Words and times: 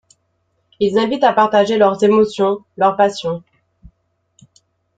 Ils 0.79 0.97
invitent 0.97 1.23
à 1.23 1.31
partager 1.31 1.77
leurs 1.77 2.03
émotions, 2.03 2.63
leurs 2.75 2.97
passions. 2.97 3.43